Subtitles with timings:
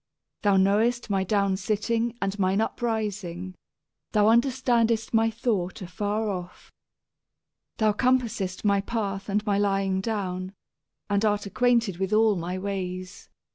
[0.41, 3.53] Thou knowest my downsitting and mine uprising;
[4.13, 6.71] thou understandest my thought afar off.
[7.77, 10.53] Thou searchest out my path and my lying down,
[11.07, 13.29] and art ac quainted with all my ways.